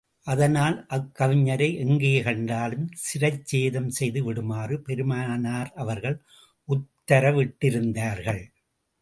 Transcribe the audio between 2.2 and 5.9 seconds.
கண்டாலும் சிரச்சேதம் செய்து விடுமாறு பெருமானார்